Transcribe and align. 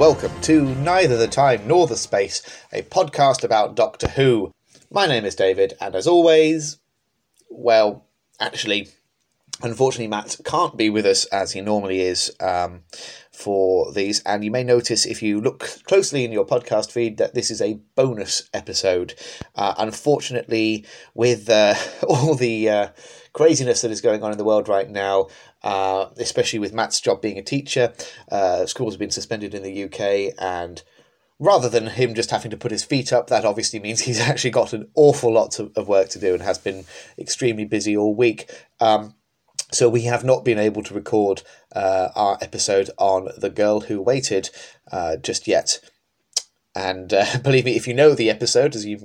Welcome 0.00 0.40
to 0.40 0.62
Neither 0.76 1.18
the 1.18 1.28
Time 1.28 1.68
Nor 1.68 1.86
the 1.86 1.94
Space, 1.94 2.40
a 2.72 2.80
podcast 2.80 3.44
about 3.44 3.76
Doctor 3.76 4.08
Who. 4.08 4.50
My 4.90 5.06
name 5.06 5.26
is 5.26 5.34
David, 5.34 5.74
and 5.78 5.94
as 5.94 6.06
always, 6.06 6.78
well, 7.50 8.06
actually, 8.40 8.88
unfortunately, 9.62 10.08
Matt 10.08 10.36
can't 10.44 10.76
be 10.76 10.90
with 10.90 11.06
us 11.06 11.24
as 11.26 11.52
he 11.52 11.60
normally 11.60 12.00
is 12.00 12.32
um, 12.40 12.82
for 13.32 13.92
these. 13.92 14.20
And 14.24 14.44
you 14.44 14.50
may 14.50 14.64
notice 14.64 15.06
if 15.06 15.22
you 15.22 15.40
look 15.40 15.60
closely 15.84 16.24
in 16.24 16.32
your 16.32 16.46
podcast 16.46 16.92
feed 16.92 17.16
that 17.18 17.34
this 17.34 17.50
is 17.50 17.60
a 17.60 17.80
bonus 17.94 18.48
episode. 18.52 19.14
Uh, 19.54 19.74
unfortunately, 19.78 20.84
with 21.14 21.48
uh, 21.48 21.74
all 22.08 22.34
the 22.34 22.68
uh, 22.68 22.88
craziness 23.32 23.82
that 23.82 23.90
is 23.90 24.00
going 24.00 24.22
on 24.22 24.32
in 24.32 24.38
the 24.38 24.44
world 24.44 24.68
right 24.68 24.90
now, 24.90 25.28
uh, 25.62 26.06
especially 26.16 26.58
with 26.58 26.72
Matt's 26.72 27.00
job 27.00 27.20
being 27.20 27.38
a 27.38 27.42
teacher, 27.42 27.92
uh, 28.30 28.66
schools 28.66 28.94
have 28.94 29.00
been 29.00 29.10
suspended 29.10 29.54
in 29.54 29.62
the 29.62 29.84
UK 29.84 30.34
and 30.38 30.82
rather 31.40 31.68
than 31.68 31.86
him 31.86 32.14
just 32.14 32.30
having 32.30 32.50
to 32.50 32.56
put 32.56 32.70
his 32.70 32.84
feet 32.84 33.12
up, 33.12 33.28
that 33.28 33.44
obviously 33.44 33.80
means 33.80 34.02
he's 34.02 34.20
actually 34.20 34.50
got 34.50 34.72
an 34.72 34.88
awful 34.94 35.32
lot 35.32 35.58
of 35.58 35.88
work 35.88 36.08
to 36.10 36.20
do 36.20 36.34
and 36.34 36.42
has 36.42 36.58
been 36.58 36.84
extremely 37.18 37.64
busy 37.64 37.96
all 37.96 38.14
week. 38.14 38.50
Um, 38.78 39.14
so 39.72 39.88
we 39.88 40.02
have 40.02 40.24
not 40.24 40.44
been 40.44 40.58
able 40.58 40.82
to 40.82 40.94
record 40.94 41.42
uh, 41.74 42.08
our 42.14 42.38
episode 42.40 42.90
on 42.98 43.28
The 43.36 43.50
Girl 43.50 43.80
Who 43.80 44.00
Waited 44.00 44.50
uh, 44.90 45.16
just 45.16 45.46
yet. 45.46 45.80
And 46.74 47.12
uh, 47.12 47.38
believe 47.42 47.64
me, 47.64 47.76
if 47.76 47.86
you 47.88 47.94
know 47.94 48.14
the 48.14 48.30
episode, 48.30 48.74
as 48.74 48.86
you, 48.86 48.98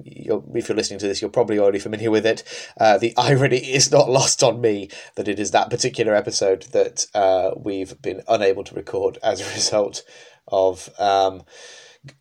if 0.53 0.69
you're 0.69 0.75
listening 0.75 0.99
to 0.99 1.07
this, 1.07 1.21
you're 1.21 1.31
probably 1.31 1.59
already 1.59 1.79
familiar 1.79 2.11
with 2.11 2.25
it. 2.25 2.43
Uh, 2.79 2.97
the 2.97 3.13
irony 3.17 3.57
is 3.57 3.91
not 3.91 4.09
lost 4.09 4.43
on 4.43 4.61
me 4.61 4.89
that 5.15 5.27
it 5.27 5.39
is 5.39 5.51
that 5.51 5.69
particular 5.69 6.15
episode 6.15 6.63
that 6.73 7.05
uh, 7.13 7.51
we've 7.57 7.99
been 8.01 8.21
unable 8.27 8.63
to 8.63 8.75
record 8.75 9.17
as 9.23 9.41
a 9.41 9.53
result 9.53 10.03
of 10.47 10.89
um, 10.99 11.43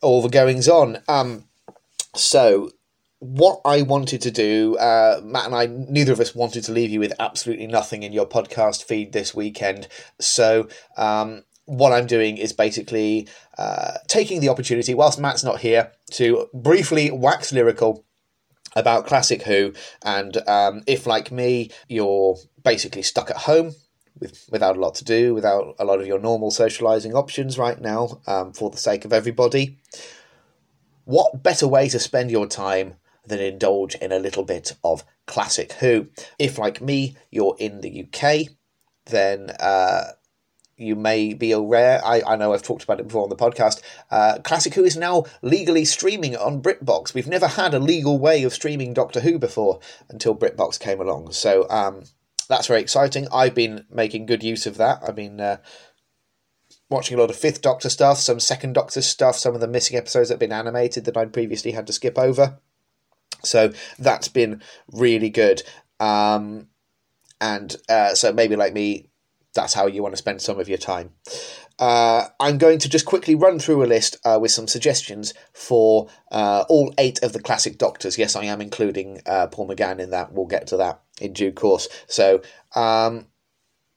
all 0.00 0.22
the 0.22 0.28
goings 0.28 0.68
on. 0.68 0.98
Um, 1.08 1.44
so 2.14 2.70
what 3.24 3.62
I 3.64 3.80
wanted 3.80 4.20
to 4.20 4.30
do, 4.30 4.76
uh, 4.76 5.18
Matt 5.24 5.46
and 5.46 5.54
I, 5.54 5.64
neither 5.64 6.12
of 6.12 6.20
us 6.20 6.34
wanted 6.34 6.62
to 6.64 6.72
leave 6.72 6.90
you 6.90 7.00
with 7.00 7.14
absolutely 7.18 7.66
nothing 7.66 8.02
in 8.02 8.12
your 8.12 8.28
podcast 8.28 8.84
feed 8.84 9.14
this 9.14 9.34
weekend. 9.34 9.88
So, 10.20 10.68
um, 10.98 11.44
what 11.64 11.94
I'm 11.94 12.06
doing 12.06 12.36
is 12.36 12.52
basically 12.52 13.26
uh, 13.56 13.92
taking 14.08 14.40
the 14.40 14.50
opportunity, 14.50 14.92
whilst 14.92 15.18
Matt's 15.18 15.42
not 15.42 15.60
here, 15.60 15.90
to 16.12 16.50
briefly 16.52 17.10
wax 17.10 17.50
lyrical 17.50 18.04
about 18.76 19.06
Classic 19.06 19.40
Who. 19.40 19.72
And 20.04 20.36
um, 20.46 20.82
if, 20.86 21.06
like 21.06 21.32
me, 21.32 21.70
you're 21.88 22.36
basically 22.62 23.00
stuck 23.00 23.30
at 23.30 23.38
home 23.38 23.72
with, 24.20 24.46
without 24.50 24.76
a 24.76 24.80
lot 24.80 24.96
to 24.96 25.04
do, 25.04 25.32
without 25.32 25.76
a 25.78 25.86
lot 25.86 25.98
of 25.98 26.06
your 26.06 26.18
normal 26.18 26.50
socializing 26.50 27.14
options 27.14 27.56
right 27.56 27.80
now, 27.80 28.20
um, 28.26 28.52
for 28.52 28.68
the 28.68 28.76
sake 28.76 29.06
of 29.06 29.14
everybody, 29.14 29.78
what 31.06 31.42
better 31.42 31.66
way 31.66 31.88
to 31.88 31.98
spend 31.98 32.30
your 32.30 32.46
time 32.46 32.96
than 33.26 33.40
indulge 33.40 33.94
in 33.96 34.12
a 34.12 34.18
little 34.18 34.44
bit 34.44 34.74
of 34.84 35.04
classic 35.26 35.72
Who. 35.74 36.08
If, 36.38 36.58
like 36.58 36.80
me, 36.80 37.16
you're 37.30 37.56
in 37.58 37.80
the 37.80 38.06
UK, 38.06 38.54
then 39.06 39.50
uh, 39.60 40.12
you 40.76 40.96
may 40.96 41.34
be 41.34 41.52
aware. 41.52 42.04
I, 42.04 42.22
I 42.26 42.36
know 42.36 42.52
I've 42.52 42.62
talked 42.62 42.84
about 42.84 43.00
it 43.00 43.06
before 43.06 43.22
on 43.22 43.28
the 43.28 43.36
podcast. 43.36 43.80
Uh, 44.10 44.38
Classic 44.42 44.74
Who 44.74 44.84
is 44.84 44.96
now 44.96 45.24
legally 45.42 45.84
streaming 45.84 46.36
on 46.36 46.62
BritBox. 46.62 47.14
We've 47.14 47.26
never 47.26 47.46
had 47.46 47.74
a 47.74 47.78
legal 47.78 48.18
way 48.18 48.42
of 48.42 48.52
streaming 48.52 48.92
Doctor 48.92 49.20
Who 49.20 49.38
before 49.38 49.80
until 50.08 50.36
BritBox 50.36 50.78
came 50.80 51.00
along. 51.00 51.32
So 51.32 51.68
um, 51.70 52.04
that's 52.48 52.66
very 52.66 52.80
exciting. 52.80 53.28
I've 53.32 53.54
been 53.54 53.86
making 53.90 54.26
good 54.26 54.42
use 54.42 54.66
of 54.66 54.76
that. 54.78 55.00
I've 55.06 55.16
been 55.16 55.40
uh, 55.40 55.58
watching 56.90 57.16
a 57.16 57.20
lot 57.20 57.30
of 57.30 57.36
Fifth 57.36 57.62
Doctor 57.62 57.88
stuff, 57.88 58.18
some 58.18 58.40
Second 58.40 58.74
Doctor 58.74 59.02
stuff, 59.02 59.36
some 59.36 59.54
of 59.54 59.60
the 59.60 59.68
missing 59.68 59.96
episodes 59.96 60.28
that 60.28 60.34
have 60.34 60.40
been 60.40 60.52
animated 60.52 61.04
that 61.04 61.16
I'd 61.16 61.32
previously 61.32 61.72
had 61.72 61.86
to 61.86 61.92
skip 61.92 62.18
over. 62.18 62.58
So 63.44 63.72
that's 63.98 64.28
been 64.28 64.62
really 64.92 65.30
good. 65.30 65.62
Um, 66.00 66.68
and 67.40 67.76
uh, 67.88 68.14
so 68.14 68.32
maybe 68.32 68.56
like 68.56 68.72
me, 68.72 69.10
that's 69.54 69.74
how 69.74 69.86
you 69.86 70.02
want 70.02 70.12
to 70.12 70.18
spend 70.18 70.42
some 70.42 70.58
of 70.58 70.68
your 70.68 70.78
time. 70.78 71.12
Uh, 71.78 72.26
I'm 72.38 72.58
going 72.58 72.78
to 72.80 72.88
just 72.88 73.04
quickly 73.04 73.34
run 73.34 73.58
through 73.58 73.82
a 73.84 73.86
list 73.86 74.16
uh, 74.24 74.38
with 74.40 74.50
some 74.50 74.68
suggestions 74.68 75.34
for 75.52 76.08
uh, 76.30 76.64
all 76.68 76.94
eight 76.98 77.22
of 77.22 77.32
the 77.32 77.40
classic 77.40 77.78
Doctors. 77.78 78.16
Yes, 78.18 78.36
I 78.36 78.44
am 78.44 78.60
including 78.60 79.20
uh, 79.26 79.48
Paul 79.48 79.68
McGann 79.68 79.98
in 79.98 80.10
that. 80.10 80.32
We'll 80.32 80.46
get 80.46 80.66
to 80.68 80.76
that 80.78 81.00
in 81.20 81.32
due 81.32 81.52
course. 81.52 81.88
So, 82.06 82.42
um, 82.74 83.26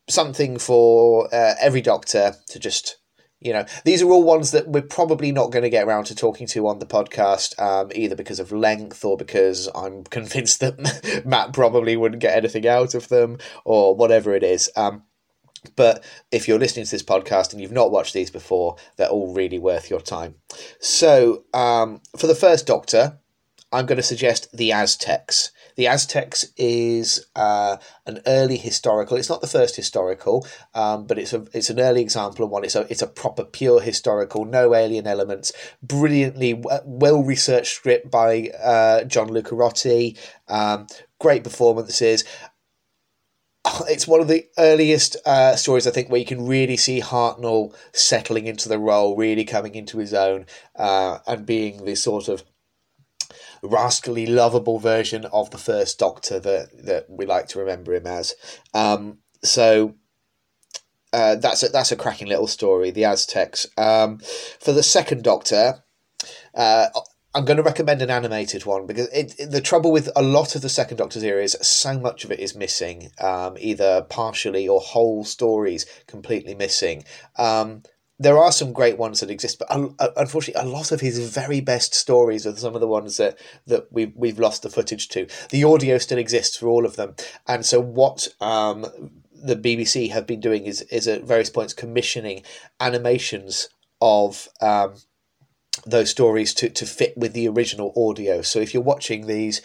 something 0.10 0.58
for 0.58 1.34
uh, 1.34 1.56
every 1.60 1.82
Doctor 1.82 2.36
to 2.48 2.60
just 2.60 2.98
you 3.40 3.54
know, 3.54 3.66
these 3.86 4.02
are 4.02 4.10
all 4.10 4.24
ones 4.24 4.52
that 4.52 4.68
we're 4.68 4.82
probably 4.82 5.32
not 5.32 5.52
going 5.52 5.64
to 5.64 5.70
get 5.70 5.86
around 5.86 6.06
to 6.06 6.16
talking 6.16 6.48
to 6.48 6.68
on 6.68 6.80
the 6.80 6.86
podcast, 6.86 7.60
um, 7.62 7.92
either 7.94 8.16
because 8.16 8.40
of 8.40 8.52
length 8.52 9.06
or 9.06 9.16
because 9.16 9.70
I'm 9.76 10.04
convinced 10.10 10.60
that 10.62 11.24
Matt 11.26 11.54
probably 11.54 11.96
wouldn't 11.96 12.22
get 12.22 12.36
anything 12.36 12.68
out 12.68 12.96
of 12.96 13.10
them 13.10 13.38
or 13.64 13.96
whatever 13.96 14.34
it 14.34 14.44
is. 14.44 14.72
Um, 14.76 15.04
but 15.76 16.04
if 16.32 16.48
you're 16.48 16.60
listening 16.60 16.86
to 16.86 16.92
this 16.92 17.04
podcast 17.04 17.52
and 17.52 17.62
you've 17.62 17.72
not 17.72 17.92
watched 17.92 18.14
these 18.14 18.32
before, 18.32 18.78
they're 18.96 19.10
all 19.10 19.34
really 19.34 19.60
worth 19.60 19.90
your 19.90 20.02
time. 20.02 20.36
So, 20.80 21.44
um, 21.54 22.02
for 22.18 22.28
the 22.28 22.36
first 22.36 22.68
Doctor, 22.68 23.20
I'm 23.72 23.86
going 23.86 23.98
to 23.98 24.04
suggest 24.04 24.56
the 24.56 24.72
Aztecs. 24.72 25.52
The 25.78 25.88
Aztecs 25.88 26.46
is 26.58 27.28
uh, 27.36 27.78
an 28.06 28.20
early 28.26 28.58
historical. 28.58 29.16
It's 29.16 29.30
not 29.30 29.42
the 29.42 29.48
first 29.48 29.76
historical, 29.76 30.46
um, 30.74 31.06
but 31.06 31.20
it's 31.20 31.34
a 31.34 31.46
it's 31.54 31.70
an 31.70 31.80
early 31.80 32.02
example 32.02 32.44
of 32.44 32.52
one. 32.52 32.64
It's 32.64 32.76
a 32.76 32.88
it's 32.90 33.04
a 33.04 33.08
proper 33.08 33.46
pure 33.46 33.80
historical, 33.80 34.44
no 34.44 34.74
alien 34.74 35.08
elements. 35.08 35.54
Brilliantly 35.84 36.64
well 36.84 37.24
researched 37.24 37.76
script 37.76 38.10
by 38.10 38.50
uh, 38.62 39.04
John 39.04 39.30
Lucarotti. 39.30 40.18
Um, 40.48 40.88
great 41.20 41.44
performances 41.44 42.24
it's 43.90 44.08
one 44.08 44.22
of 44.22 44.28
the 44.28 44.48
earliest 44.58 45.18
uh, 45.26 45.56
stories 45.56 45.88
I 45.88 45.92
think 45.92 46.10
where 46.10 46.20
you 46.20 46.26
can 46.26 46.48
really 46.48 46.78
see 46.78 47.02
Hartnell 47.02 47.76
settling 47.94 48.48
into 48.48 48.70
the 48.70 48.80
role, 48.80 49.16
really 49.16 49.46
coming 49.46 49.76
into 49.76 49.98
his 49.98 50.14
own, 50.14 50.46
uh, 50.76 51.20
and 51.28 51.46
being 51.46 51.86
the 51.86 51.96
sort 51.96 52.28
of 52.28 52.44
rascally, 53.62 54.26
lovable 54.26 54.80
version 54.80 55.26
of 55.26 55.52
the 55.52 55.58
first 55.58 56.00
Doctor 56.00 56.40
that 56.40 56.70
that 56.86 57.10
we 57.10 57.26
like 57.26 57.48
to 57.50 57.60
remember 57.60 57.94
him 57.94 58.08
as. 58.08 58.36
Um, 58.74 59.20
so 59.44 59.96
uh, 61.14 61.36
that's 61.36 61.64
a, 61.64 61.70
that's 61.70 61.92
a 61.92 61.96
cracking 61.96 62.28
little 62.28 62.48
story. 62.48 62.92
The 62.92 63.06
Aztecs. 63.06 63.68
Um, 63.78 64.20
for 64.60 64.72
the 64.72 64.84
second 64.84 65.24
Doctor. 65.24 65.84
Uh, 66.54 66.88
I'm 67.36 67.46
going 67.46 67.58
to 67.58 67.64
recommend 67.64 68.02
an 68.02 68.10
animated 68.10 68.66
one 68.66 68.88
because 68.88 69.08
it, 69.10 69.36
it, 69.38 69.52
the 69.52 69.62
trouble 69.62 69.92
with 69.92 70.10
a 70.16 70.24
lot 70.24 70.56
of 70.56 70.64
the 70.64 70.70
Second 70.70 70.98
Doctor 70.98 71.20
series, 71.20 71.56
so 71.66 72.00
much 72.00 72.26
of 72.26 72.32
it 72.32 72.40
is 72.40 72.56
missing, 72.56 73.12
um, 73.22 73.58
either 73.60 74.02
partially 74.10 74.68
or 74.68 74.80
whole 74.80 75.24
stories 75.24 75.86
completely 76.08 76.56
missing. 76.56 77.04
Um, 77.38 77.84
there 78.20 78.38
are 78.38 78.52
some 78.52 78.74
great 78.74 78.98
ones 78.98 79.20
that 79.20 79.30
exist, 79.30 79.60
but 79.60 79.68
unfortunately, 80.18 80.62
a 80.62 80.72
lot 80.72 80.92
of 80.92 81.02
his 81.02 81.20
very 81.30 81.62
best 81.62 81.94
stories 81.94 82.48
are 82.48 82.56
some 82.56 82.74
of 82.74 82.82
the 82.82 82.88
ones 82.88 83.18
that 83.18 83.38
that 83.68 83.92
we've 83.92 84.14
we've 84.16 84.40
lost 84.40 84.64
the 84.64 84.70
footage 84.70 85.08
to. 85.10 85.28
The 85.50 85.64
audio 85.64 85.98
still 85.98 86.18
exists 86.18 86.58
for 86.58 86.68
all 86.68 86.86
of 86.86 86.96
them, 86.96 87.16
and 87.48 87.66
so 87.66 87.80
what 87.80 88.28
um, 88.42 89.12
the 89.32 89.56
BBC 89.56 90.12
have 90.12 90.26
been 90.26 90.40
doing 90.40 90.66
is 90.66 90.82
is 90.84 91.08
at 91.08 91.24
various 91.24 91.52
points 91.52 91.74
commissioning 91.74 92.42
animations 92.80 93.70
of 94.02 94.50
um, 94.62 94.96
those 95.86 96.10
stories 96.10 96.54
to, 96.56 96.70
to 96.70 96.86
fit 96.86 97.18
with 97.18 97.34
the 97.34 97.48
original 97.48 97.94
audio. 97.96 98.42
So 98.42 98.60
if 98.60 98.74
you're 98.74 98.84
watching 98.84 99.28
these, 99.28 99.62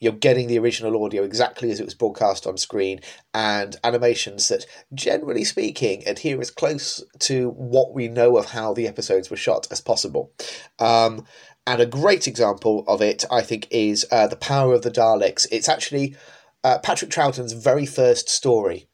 you're 0.00 0.12
getting 0.12 0.48
the 0.48 0.58
original 0.58 1.04
audio 1.04 1.22
exactly 1.22 1.70
as 1.70 1.78
it 1.78 1.84
was 1.84 1.94
broadcast 1.94 2.46
on 2.46 2.56
screen 2.56 3.00
and 3.34 3.76
animations 3.84 4.48
that 4.48 4.66
generally 4.92 5.44
speaking 5.44 6.02
adhere 6.06 6.40
as 6.40 6.50
close 6.50 7.04
to 7.18 7.50
what 7.50 7.94
we 7.94 8.08
know 8.08 8.36
of 8.36 8.46
how 8.46 8.72
the 8.72 8.88
episodes 8.88 9.30
were 9.30 9.36
shot 9.36 9.68
as 9.70 9.80
possible. 9.80 10.32
Um, 10.78 11.24
and 11.66 11.80
a 11.80 11.86
great 11.86 12.26
example 12.26 12.84
of 12.88 13.02
it 13.02 13.24
i 13.30 13.42
think 13.42 13.68
is 13.70 14.06
uh, 14.10 14.26
the 14.26 14.36
power 14.36 14.72
of 14.74 14.82
the 14.82 14.90
daleks. 14.90 15.46
It's 15.52 15.68
actually 15.68 16.16
uh, 16.64 16.78
patrick 16.78 17.10
troughton's 17.10 17.52
very 17.52 17.86
first 17.86 18.28
story 18.28 18.88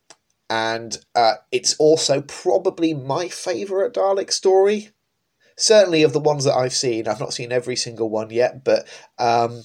and 0.50 0.98
uh, 1.14 1.34
it's 1.50 1.74
also 1.78 2.20
probably 2.20 2.94
my 2.94 3.28
favourite 3.28 3.92
dalek 3.92 4.32
story. 4.32 4.90
Certainly 5.58 6.02
of 6.02 6.12
the 6.12 6.20
ones 6.20 6.44
that 6.44 6.54
i've 6.54 6.74
seen. 6.74 7.06
I've 7.08 7.20
not 7.20 7.32
seen 7.32 7.52
every 7.52 7.76
single 7.76 8.10
one 8.10 8.30
yet 8.30 8.64
but 8.64 8.86
um, 9.18 9.62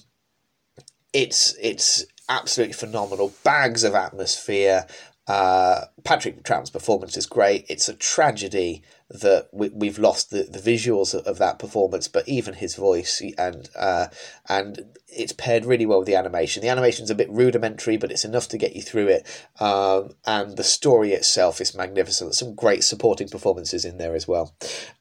it's 1.14 1.56
it's 1.62 2.06
absolutely 2.30 2.74
phenomenal. 2.74 3.34
Bags 3.44 3.84
of 3.84 3.96
atmosphere. 3.96 4.88
Uh, 5.28 5.86
Patrick 6.04 6.44
Troughton's 6.44 6.72
performance 6.72 7.16
is 7.16 7.26
great. 7.26 7.66
It's 7.70 7.88
a 7.88 7.94
tragedy 7.94 8.82
that 9.10 9.50
we, 9.52 9.70
we've 9.70 10.00
lost 10.00 10.30
the, 10.30 10.44
the 10.44 10.60
visuals 10.60 11.14
of, 11.14 11.26
of 11.28 11.38
that 11.38 11.60
performance, 11.60 12.08
but 12.08 12.28
even 12.28 12.56
his 12.56 12.76
voice 12.76 13.22
and 13.38 13.70
uh, 13.78 14.08
and 14.50 14.98
it's 15.08 15.34
paired 15.34 15.66
really 15.66 15.86
well 15.86 16.00
with 16.00 16.08
the 16.08 16.16
animation. 16.16 16.62
The 16.62 16.70
animation's 16.70 17.10
a 17.10 17.16
bit 17.16 17.30
rudimentary, 17.30 17.98
but 17.98 18.12
it's 18.12 18.26
enough 18.26 18.48
to 18.50 18.58
get 18.58 18.76
you 18.76 18.82
through 18.82 19.10
it. 19.10 19.44
Um, 19.60 20.16
and 20.26 20.58
the 20.58 20.64
story 20.64 21.12
itself 21.12 21.62
is 21.62 21.76
magnificent. 21.76 22.36
Some 22.36 22.56
great 22.56 22.84
supporting 22.84 23.30
performances 23.30 23.86
in 23.86 23.98
there 23.98 24.16
as 24.16 24.28
well. 24.28 24.56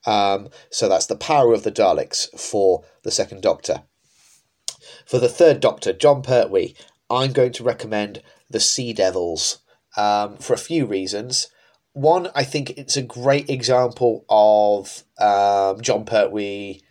Um, 0.07 0.49
so 0.71 0.89
that's 0.89 1.07
the 1.07 1.17
power 1.17 1.55
of 1.55 1.63
the 1.63 1.73
Daleks 1.73 2.29
for 2.39 2.85
the 3.03 3.11
Second 3.11 3.43
Doctor. 3.43 3.85
For 5.11 5.19
the 5.19 5.29
Third 5.29 5.59
Doctor, 5.59 5.93
Jon 5.93 6.23
Pertwee, 6.23 6.77
I'm 7.11 7.33
going 7.33 7.51
to 7.55 7.65
recommend 7.65 8.23
the 8.49 8.61
Sea 8.61 8.93
Devils 8.93 9.59
um, 9.97 10.37
for 10.37 10.53
a 10.55 10.57
few 10.57 10.87
reasons. 10.87 11.49
One, 11.95 12.29
I 12.33 12.45
think 12.45 12.71
it's 12.79 12.97
a 12.97 13.03
great 13.03 13.51
example 13.51 14.25
of 14.29 15.03
um, 15.19 15.81
Jon 15.81 16.05
Pertwee 16.05 16.83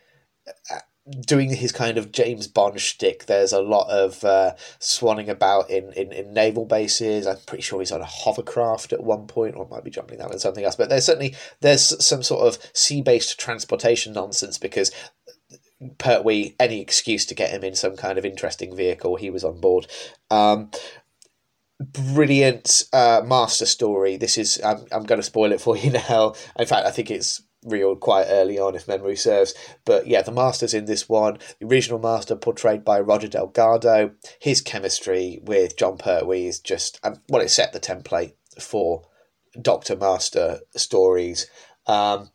uh, 0.69 0.79
doing 1.21 1.55
his 1.55 1.71
kind 1.71 1.97
of 1.97 2.11
James 2.11 2.49
Bond 2.49 2.81
shtick. 2.81 3.25
There's 3.25 3.53
a 3.53 3.61
lot 3.61 3.89
of 3.89 4.21
uh, 4.25 4.55
swanning 4.81 5.29
about 5.29 5.69
in, 5.69 5.93
in, 5.93 6.11
in 6.11 6.33
naval 6.33 6.65
bases. 6.65 7.25
I'm 7.25 7.37
pretty 7.47 7.61
sure 7.61 7.79
he's 7.79 7.93
on 7.93 8.01
a 8.01 8.05
hovercraft 8.05 8.91
at 8.91 9.01
one 9.01 9.27
point, 9.27 9.55
or 9.55 9.65
might 9.69 9.85
be 9.85 9.91
jumping 9.91 10.17
that 10.17 10.29
with 10.29 10.41
something 10.41 10.65
else. 10.65 10.75
But 10.75 10.89
there's 10.89 11.05
certainly 11.05 11.35
there's 11.61 12.05
some 12.05 12.23
sort 12.23 12.45
of 12.45 12.61
sea 12.73 13.01
based 13.01 13.39
transportation 13.39 14.11
nonsense 14.11 14.57
because 14.57 14.91
Pertwee, 15.97 16.55
any 16.59 16.81
excuse 16.81 17.25
to 17.27 17.35
get 17.35 17.51
him 17.51 17.63
in 17.63 17.75
some 17.75 17.95
kind 17.95 18.17
of 18.17 18.25
interesting 18.25 18.75
vehicle, 18.75 19.15
he 19.15 19.29
was 19.29 19.43
on 19.43 19.59
board. 19.59 19.87
Um, 20.29 20.71
brilliant 21.79 22.83
uh, 22.91 23.21
master 23.25 23.65
story. 23.65 24.17
This 24.17 24.37
is 24.37 24.61
I'm 24.63 24.85
I'm 24.91 25.03
going 25.03 25.19
to 25.19 25.23
spoil 25.23 25.51
it 25.51 25.61
for 25.61 25.77
you 25.77 25.91
now. 26.09 26.33
In 26.57 26.67
fact, 26.67 26.85
I 26.85 26.91
think 26.91 27.09
it's 27.09 27.41
reeled 27.65 27.99
quite 27.99 28.25
early 28.29 28.57
on, 28.57 28.75
if 28.75 28.87
memory 28.87 29.15
serves. 29.15 29.53
But 29.85 30.07
yeah, 30.07 30.21
the 30.21 30.31
master's 30.31 30.73
in 30.73 30.85
this 30.85 31.09
one. 31.09 31.37
The 31.59 31.67
original 31.67 31.99
master, 31.99 32.35
portrayed 32.35 32.83
by 32.83 32.99
Roger 32.99 33.27
Delgado. 33.27 34.11
His 34.41 34.61
chemistry 34.61 35.39
with 35.43 35.77
Jon 35.77 35.97
Pertwee 35.97 36.47
is 36.47 36.59
just 36.59 36.99
um, 37.03 37.21
well, 37.29 37.41
it 37.41 37.49
set 37.49 37.73
the 37.73 37.79
template 37.79 38.33
for 38.59 39.03
Doctor 39.59 39.95
Master 39.95 40.59
stories. 40.75 41.47
Um, 41.87 42.29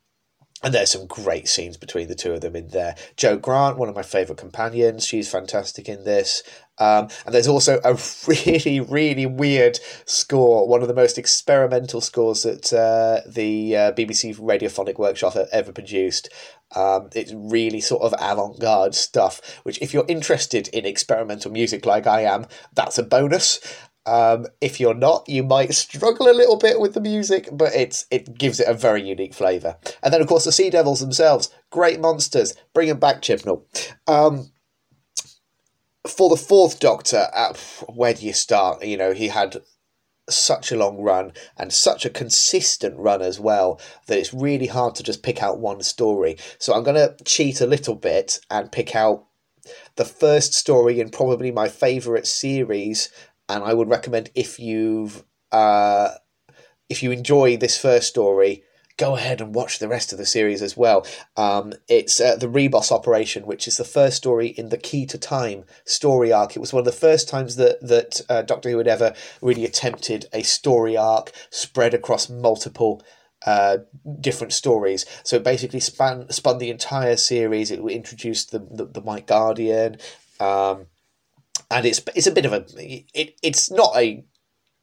and 0.64 0.72
there's 0.72 0.92
some 0.92 1.06
great 1.06 1.46
scenes 1.46 1.76
between 1.76 2.08
the 2.08 2.14
two 2.14 2.32
of 2.32 2.40
them 2.40 2.56
in 2.56 2.68
there. 2.68 2.96
Jo 3.18 3.36
Grant, 3.36 3.76
one 3.76 3.90
of 3.90 3.94
my 3.94 4.02
favourite 4.02 4.38
companions, 4.38 5.04
she's 5.04 5.30
fantastic 5.30 5.90
in 5.90 6.04
this. 6.04 6.42
Um, 6.78 7.08
and 7.26 7.34
there's 7.34 7.46
also 7.46 7.80
a 7.84 7.98
really, 8.26 8.80
really 8.80 9.26
weird 9.26 9.78
score, 10.06 10.66
one 10.66 10.80
of 10.80 10.88
the 10.88 10.94
most 10.94 11.18
experimental 11.18 12.00
scores 12.00 12.44
that 12.44 12.72
uh, 12.72 13.20
the 13.28 13.76
uh, 13.76 13.92
BBC 13.92 14.36
Radiophonic 14.38 14.98
Workshop 14.98 15.36
ever 15.52 15.70
produced. 15.70 16.30
Um, 16.74 17.10
it's 17.14 17.32
really 17.34 17.82
sort 17.82 18.02
of 18.02 18.14
avant 18.18 18.58
garde 18.58 18.94
stuff, 18.94 19.60
which, 19.64 19.80
if 19.82 19.92
you're 19.92 20.06
interested 20.08 20.68
in 20.68 20.86
experimental 20.86 21.52
music 21.52 21.84
like 21.84 22.06
I 22.06 22.22
am, 22.22 22.46
that's 22.72 22.96
a 22.96 23.02
bonus. 23.02 23.60
Um, 24.06 24.46
if 24.60 24.80
you're 24.80 24.94
not, 24.94 25.28
you 25.28 25.42
might 25.42 25.74
struggle 25.74 26.28
a 26.28 26.32
little 26.32 26.56
bit 26.56 26.80
with 26.80 26.94
the 26.94 27.00
music, 27.00 27.48
but 27.52 27.74
it's 27.74 28.06
it 28.10 28.36
gives 28.36 28.60
it 28.60 28.68
a 28.68 28.74
very 28.74 29.02
unique 29.02 29.34
flavour. 29.34 29.76
And 30.02 30.12
then, 30.12 30.20
of 30.20 30.26
course, 30.26 30.44
the 30.44 30.52
Sea 30.52 30.70
Devils 30.70 31.00
themselves, 31.00 31.50
great 31.70 32.00
monsters. 32.00 32.54
Bring 32.74 32.88
them 32.88 33.00
back, 33.00 33.22
Chibnall. 33.22 33.62
Um, 34.06 34.50
for 36.06 36.28
the 36.28 36.36
fourth 36.36 36.80
Doctor, 36.80 37.28
uh, 37.34 37.54
where 37.88 38.14
do 38.14 38.26
you 38.26 38.34
start? 38.34 38.84
You 38.84 38.96
know, 38.96 39.12
he 39.12 39.28
had 39.28 39.62
such 40.28 40.72
a 40.72 40.76
long 40.76 40.98
run 40.98 41.32
and 41.56 41.72
such 41.72 42.04
a 42.04 42.10
consistent 42.10 42.96
run 42.98 43.22
as 43.22 43.38
well 43.38 43.80
that 44.06 44.18
it's 44.18 44.32
really 44.32 44.66
hard 44.66 44.94
to 44.94 45.02
just 45.02 45.22
pick 45.22 45.42
out 45.42 45.58
one 45.58 45.82
story. 45.82 46.36
So 46.58 46.74
I'm 46.74 46.82
going 46.82 46.96
to 46.96 47.16
cheat 47.24 47.60
a 47.60 47.66
little 47.66 47.94
bit 47.94 48.40
and 48.50 48.72
pick 48.72 48.96
out 48.96 49.26
the 49.96 50.04
first 50.04 50.54
story 50.54 51.00
in 51.00 51.10
probably 51.10 51.50
my 51.50 51.68
favourite 51.68 52.26
series 52.26 53.10
and 53.48 53.62
I 53.64 53.74
would 53.74 53.88
recommend 53.88 54.30
if 54.34 54.58
you've 54.58 55.24
uh, 55.52 56.10
if 56.88 57.02
you 57.02 57.10
enjoy 57.10 57.56
this 57.56 57.78
first 57.78 58.08
story, 58.08 58.64
go 58.96 59.16
ahead 59.16 59.40
and 59.40 59.54
watch 59.54 59.78
the 59.78 59.88
rest 59.88 60.12
of 60.12 60.18
the 60.18 60.26
series 60.26 60.62
as 60.62 60.76
well. 60.76 61.06
Um, 61.36 61.74
it's 61.88 62.20
uh, 62.20 62.36
the 62.36 62.46
Ribos 62.46 62.92
Operation, 62.92 63.46
which 63.46 63.66
is 63.66 63.76
the 63.76 63.84
first 63.84 64.16
story 64.16 64.48
in 64.48 64.68
the 64.68 64.78
Key 64.78 65.06
to 65.06 65.18
Time 65.18 65.64
story 65.84 66.32
arc. 66.32 66.56
It 66.56 66.60
was 66.60 66.72
one 66.72 66.80
of 66.80 66.84
the 66.84 66.92
first 66.92 67.28
times 67.28 67.56
that 67.56 67.80
that 67.80 68.20
uh, 68.28 68.42
Doctor 68.42 68.70
Who 68.70 68.78
had 68.78 68.88
ever 68.88 69.14
really 69.40 69.64
attempted 69.64 70.26
a 70.32 70.42
story 70.42 70.96
arc 70.96 71.32
spread 71.50 71.94
across 71.94 72.28
multiple. 72.28 73.02
Uh, 73.46 73.76
different 74.22 74.54
stories. 74.54 75.04
So 75.22 75.36
it 75.36 75.44
basically 75.44 75.80
span 75.80 76.30
spun 76.30 76.56
the 76.56 76.70
entire 76.70 77.16
series. 77.16 77.70
It 77.70 77.78
introduced 77.80 78.52
the 78.52 78.60
the, 78.70 78.86
the 78.86 79.02
White 79.02 79.26
Guardian, 79.26 79.98
um, 80.40 80.86
and 81.70 81.86
it's 81.86 82.02
it's 82.14 82.26
a 82.26 82.32
bit 82.32 82.46
of 82.46 82.52
a 82.52 82.64
it, 82.78 83.36
it's 83.42 83.70
not 83.70 83.96
a 83.96 84.24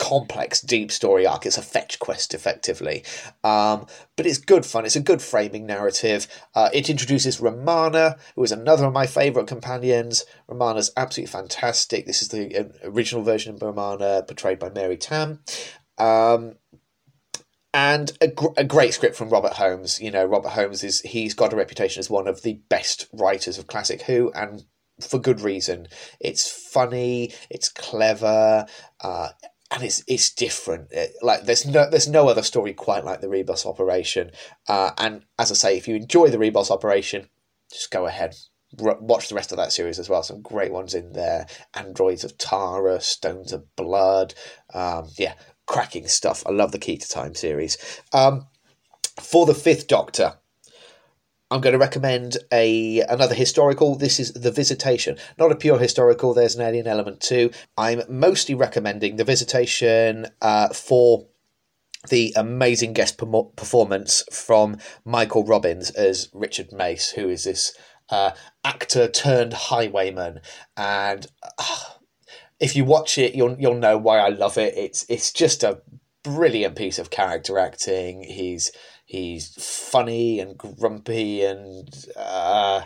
complex 0.02 0.62
deep 0.62 0.92
story 0.92 1.28
arc. 1.28 1.46
It's 1.46 1.60
a 1.60 1.62
fetch 1.62 2.00
quest 2.00 2.34
effectively. 2.34 3.04
Um, 3.44 3.86
but 4.16 4.26
it's 4.26 4.40
good 4.40 4.66
fun. 4.66 4.84
It's 4.84 4.96
a 4.96 5.00
good 5.00 5.22
framing 5.22 5.68
narrative. 5.68 6.28
Uh, 6.56 6.70
it 6.74 6.90
introduces 6.90 7.40
romana 7.40 8.18
who 8.36 8.44
is 8.44 8.52
another 8.52 8.86
of 8.86 8.94
my 8.94 9.06
favorite 9.06 9.46
companions. 9.46 10.26
Romana's 10.48 10.92
absolutely 10.98 11.32
fantastic. 11.32 12.08
This 12.08 12.24
is 12.24 12.30
the 12.30 12.58
uh, 12.58 12.64
original 12.84 13.24
version 13.24 13.54
of 13.54 13.62
romana 13.62 14.24
portrayed 14.28 14.58
by 14.58 14.72
mary 14.72 14.98
tamm. 14.98 15.40
Um, 16.00 16.56
and 17.74 18.12
a, 18.20 18.28
gr- 18.28 18.48
a 18.58 18.64
great 18.64 18.94
script 18.96 19.16
from 19.16 19.30
Robert 19.30 19.54
Holmes. 19.54 20.02
You 20.02 20.12
know, 20.12 20.26
Robert 20.26 20.50
Holmes 20.50 20.84
is 20.84 21.02
he's 21.02 21.34
got 21.34 21.54
a 21.54 21.56
reputation 21.56 22.00
as 22.00 22.10
one 22.10 22.28
of 22.28 22.42
the 22.42 22.60
best 22.70 23.08
writers 23.14 23.58
of 23.58 23.68
classic 23.68 24.02
Who, 24.04 24.32
and 24.34 24.66
for 25.04 25.20
good 25.20 25.42
reason. 25.42 25.88
It's 26.20 26.50
funny, 26.50 27.34
it's 27.50 27.70
clever, 27.70 28.66
uh, 29.02 29.30
and 29.72 29.84
it's 29.84 30.04
it's 30.08 30.34
different. 30.34 30.92
It, 30.92 31.14
like 31.22 31.44
there's 31.46 31.66
no 31.66 31.90
there's 31.90 32.08
no 32.08 32.28
other 32.28 32.44
story 32.44 32.74
quite 32.74 33.06
like 33.06 33.22
the 33.22 33.28
Ribos 33.28 33.66
operation. 33.66 34.32
Uh, 34.68 34.92
and 34.98 35.24
as 35.40 35.52
I 35.52 35.56
say, 35.56 35.78
if 35.78 35.88
you 35.88 35.96
enjoy 35.96 36.30
the 36.30 36.38
Ribos 36.38 36.72
operation, 36.72 37.30
just 37.72 37.92
go 37.92 38.06
ahead. 38.06 38.36
watch 38.78 39.30
the 39.30 39.36
rest 39.36 39.52
of 39.52 39.58
that 39.58 39.72
series 39.72 40.00
as 40.00 40.10
well. 40.10 40.24
Some 40.24 40.42
great 40.42 40.72
ones 40.72 40.94
in 40.94 41.14
there. 41.14 41.48
Androids 41.74 42.24
of 42.24 42.38
Tara, 42.38 43.00
Stones 43.02 43.54
of 43.54 43.76
Blood. 43.76 44.34
Um, 44.74 45.08
yeah, 45.18 45.34
cracking 45.66 46.08
stuff. 46.08 46.44
I 46.46 46.52
love 46.52 46.72
the 46.72 46.80
Key 46.80 46.98
to 46.98 47.08
Time 47.08 47.36
series. 47.36 47.78
Um, 48.14 48.48
for 49.20 49.46
the 49.46 49.54
Fifth 49.54 49.88
Doctor, 49.88 50.36
I'm 51.52 51.60
going 51.60 51.74
to 51.74 51.80
recommend 51.80 52.38
a 52.52 53.02
another 53.02 53.36
historical. 53.36 53.96
This 53.96 54.22
is 54.22 54.32
The 54.32 54.52
Visitation, 54.52 55.18
not 55.38 55.52
a 55.52 55.56
pure 55.56 55.78
historical. 55.78 56.34
There's 56.34 56.56
an 56.56 56.62
alien 56.62 56.88
element 56.88 57.20
too. 57.20 57.52
I'm 57.78 58.04
mostly 58.08 58.56
recommending 58.56 59.18
The 59.18 59.26
Visitation 59.26 60.28
uh, 60.42 60.70
for 60.70 61.28
the 62.08 62.34
amazing 62.38 62.94
guest 62.94 63.18
performance 63.18 64.24
from 64.32 64.78
Michael 65.04 65.44
Robbins 65.44 65.92
as 65.92 66.30
Richard 66.34 66.72
Mace, 66.72 67.12
who 67.12 67.28
is 67.28 67.44
this 67.44 67.78
uh, 68.10 68.32
actor 68.64 69.10
turned 69.10 69.54
highwayman, 69.54 70.40
and 70.78 71.28
uh, 71.60 71.84
if 72.62 72.78
you 72.78 72.86
watch 72.86 73.18
it, 73.18 73.36
you'll 73.36 73.58
you'll 73.60 73.76
know 73.76 73.98
why 73.98 74.20
I 74.20 74.30
love 74.30 74.58
it. 74.58 74.74
It's 74.78 75.06
it's 75.10 75.34
just 75.34 75.64
a 75.64 75.82
brilliant 76.24 76.76
piece 76.76 77.00
of 77.00 77.10
character 77.10 77.58
acting. 77.58 78.24
He's 78.24 78.72
he's 79.06 79.54
funny 79.64 80.40
and 80.40 80.58
grumpy 80.58 81.44
and 81.44 81.90
uh, 82.16 82.84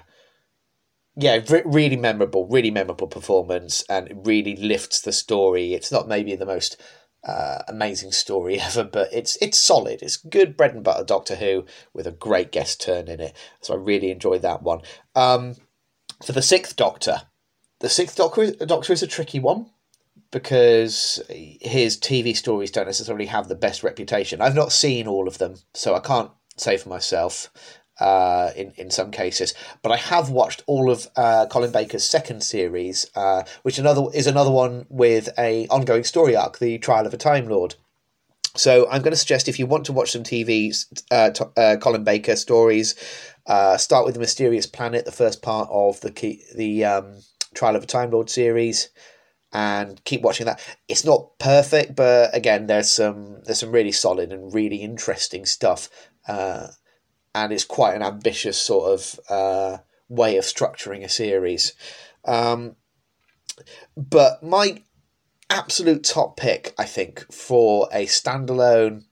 yeah, 1.15 1.39
re- 1.49 1.63
really 1.65 1.97
memorable, 1.97 2.47
really 2.47 2.71
memorable 2.71 3.07
performance, 3.07 3.83
and 3.89 4.07
it 4.09 4.17
really 4.23 4.55
lifts 4.55 5.01
the 5.01 5.11
story. 5.11 5.73
It's 5.73 5.91
not 5.91 6.07
maybe 6.07 6.35
the 6.35 6.45
most 6.45 6.81
uh, 7.25 7.63
amazing 7.67 8.11
story 8.11 8.59
ever, 8.61 8.83
but 8.83 9.09
it's 9.11 9.37
it's 9.41 9.59
solid. 9.59 10.01
It's 10.01 10.17
good 10.17 10.57
bread 10.57 10.73
and 10.73 10.83
butter 10.83 11.03
Doctor 11.03 11.35
Who 11.35 11.65
with 11.93 12.07
a 12.07 12.11
great 12.11 12.51
guest 12.51 12.81
turn 12.81 13.07
in 13.07 13.19
it. 13.19 13.35
So 13.61 13.73
I 13.73 13.77
really 13.77 14.11
enjoyed 14.11 14.41
that 14.41 14.61
one. 14.61 14.81
Um, 15.15 15.55
for 16.23 16.31
the 16.31 16.41
sixth 16.41 16.75
Doctor, 16.75 17.23
the 17.79 17.89
sixth 17.89 18.17
Doctor, 18.17 18.51
Doctor 18.51 18.93
is 18.93 19.03
a 19.03 19.07
tricky 19.07 19.39
one 19.39 19.67
because 20.35 21.21
his 21.29 21.97
TV 21.97 22.35
stories 22.35 22.69
don't 22.69 22.87
necessarily 22.87 23.25
have 23.25 23.47
the 23.47 23.55
best 23.55 23.83
reputation. 23.83 24.41
I've 24.41 24.53
not 24.53 24.73
seen 24.73 25.07
all 25.07 25.29
of 25.29 25.37
them, 25.37 25.55
so 25.73 25.95
I 25.95 26.01
can't 26.01 26.29
say 26.57 26.75
for 26.75 26.89
myself 26.89 27.49
uh, 28.01 28.51
in 28.53 28.73
in 28.75 28.91
some 28.91 29.11
cases. 29.11 29.53
But 29.81 29.93
I 29.93 29.95
have 29.95 30.29
watched 30.29 30.61
all 30.67 30.91
of 30.91 31.07
uh, 31.15 31.45
Colin 31.49 31.71
Baker's 31.71 32.03
second 32.03 32.43
series, 32.43 33.09
uh, 33.15 33.43
which 33.61 33.79
another 33.79 34.07
is 34.13 34.27
another 34.27 34.51
one 34.51 34.85
with 34.89 35.29
a 35.39 35.67
ongoing 35.69 36.03
story 36.03 36.35
arc, 36.35 36.59
the 36.59 36.79
Trial 36.79 37.07
of 37.07 37.13
a 37.13 37.17
Time 37.17 37.47
Lord. 37.47 37.75
So 38.57 38.89
I'm 38.91 39.03
going 39.03 39.13
to 39.13 39.17
suggest 39.17 39.47
if 39.47 39.57
you 39.57 39.65
want 39.65 39.85
to 39.85 39.93
watch 39.93 40.11
some 40.11 40.23
TV 40.23 40.75
uh, 41.11 41.29
to, 41.29 41.49
uh, 41.55 41.77
Colin 41.77 42.03
Baker 42.03 42.35
stories, 42.35 42.93
uh, 43.47 43.77
start 43.77 44.03
with 44.03 44.15
the 44.15 44.19
Mysterious 44.19 44.67
Planet, 44.67 45.05
the 45.05 45.13
first 45.13 45.41
part 45.41 45.69
of 45.71 46.01
the 46.01 46.11
key, 46.11 46.43
the 46.53 46.83
um, 46.83 47.19
Trial 47.53 47.77
of 47.77 47.83
a 47.83 47.87
Time 47.87 48.11
Lord 48.11 48.29
series 48.29 48.89
and 49.55 50.03
keep 50.03 50.21
watching 50.21 50.45
that. 50.47 50.59
It's 50.89 51.05
not 51.05 51.39
perfect, 51.39 51.95
but 51.95 52.35
again, 52.35 52.67
there's 52.67 52.91
some 52.91 53.41
there's 53.45 53.59
some 53.59 53.71
really 53.71 53.93
solid 53.93 54.33
and 54.33 54.53
really 54.53 54.81
interesting 54.81 55.45
stuff, 55.45 55.89
uh, 56.27 56.67
and 57.33 57.53
it's 57.53 57.63
quite 57.63 57.95
an 57.95 58.03
ambitious 58.03 58.57
sort 58.57 58.91
of 58.91 59.19
uh, 59.29 59.77
way 60.09 60.35
of 60.35 60.43
structuring 60.43 61.05
a 61.05 61.09
series. 61.09 61.71
Um, 62.25 62.75
but 63.95 64.43
my 64.43 64.83
absolute 65.49 66.03
top 66.03 66.35
pick, 66.35 66.73
I 66.77 66.83
think, 66.83 67.31
for 67.31 67.87
a 67.93 68.07
standalone 68.07 69.05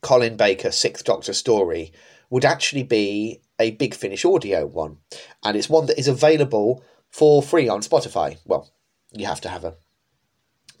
Colin 0.00 0.38
Baker 0.38 0.70
Sixth 0.70 1.04
Doctor 1.04 1.34
story 1.34 1.92
would 2.30 2.46
actually 2.46 2.82
be 2.82 3.42
a 3.60 3.72
Big 3.72 3.94
Finish 3.94 4.24
audio 4.24 4.64
one, 4.64 5.00
and 5.44 5.54
it's 5.54 5.68
one 5.68 5.84
that 5.84 5.98
is 5.98 6.08
available 6.08 6.82
for 7.10 7.42
free 7.42 7.68
on 7.68 7.82
Spotify. 7.82 8.38
Well, 8.46 8.70
you 9.14 9.26
have 9.26 9.40
to 9.42 9.48
have 9.48 9.64
a 9.64 9.74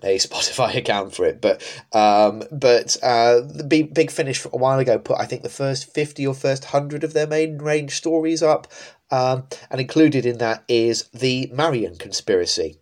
a 0.02 0.18
Spotify 0.18 0.74
account 0.76 1.14
for 1.14 1.24
it, 1.24 1.40
but 1.40 1.62
um, 1.92 2.42
but 2.52 2.96
uh, 3.02 3.40
the 3.40 3.64
big, 3.66 3.94
big 3.94 4.10
Finish 4.10 4.44
a 4.44 4.56
while 4.56 4.78
ago 4.78 4.98
put 4.98 5.18
I 5.18 5.26
think 5.26 5.42
the 5.42 5.48
first 5.48 5.92
fifty 5.92 6.26
or 6.26 6.34
first 6.34 6.66
hundred 6.66 7.04
of 7.04 7.12
their 7.12 7.26
main 7.26 7.58
range 7.58 7.92
stories 7.92 8.42
up, 8.42 8.66
um, 9.10 9.44
and 9.70 9.80
included 9.80 10.26
in 10.26 10.38
that 10.38 10.64
is 10.68 11.04
the 11.14 11.50
Marian 11.52 11.96
conspiracy, 11.96 12.78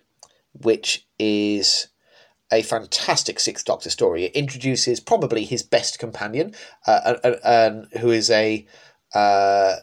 which 0.53 1.07
is 1.19 1.89
a 2.53 2.63
fantastic 2.63 3.41
Sixth 3.41 3.65
Doctor 3.65 3.89
story. 3.89 4.25
It 4.25 4.37
introduces 4.37 5.01
probably 5.01 5.45
his 5.45 5.63
best 5.63 5.99
companion, 5.99 6.55
uh, 6.87 7.17
uh, 7.25 7.29
uh, 7.29 7.99
who 7.99 8.11
is 8.11 8.31
a 8.31 8.67
uh, 9.15 9.77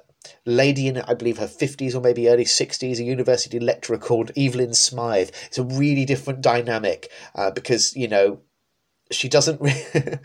lady 0.49 0.87
in, 0.87 0.97
I 0.97 1.13
believe, 1.13 1.37
her 1.37 1.47
50s 1.47 1.95
or 1.95 2.01
maybe 2.01 2.27
early 2.27 2.45
60s, 2.45 2.99
a 2.99 3.03
university 3.03 3.59
lecturer 3.59 3.97
called 3.97 4.31
Evelyn 4.37 4.73
Smythe. 4.73 5.29
It's 5.47 5.57
a 5.57 5.63
really 5.63 6.05
different 6.05 6.41
dynamic 6.41 7.09
uh, 7.35 7.51
because, 7.51 7.95
you 7.95 8.07
know, 8.07 8.41
she 9.11 9.27
doesn't 9.29 9.61
re- 9.61 9.85